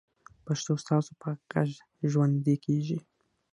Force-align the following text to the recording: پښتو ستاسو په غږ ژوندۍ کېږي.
پښتو 0.45 0.73
ستاسو 0.83 1.11
په 1.21 1.29
غږ 1.51 1.69
ژوندۍ 2.11 2.55
کېږي. 2.65 2.99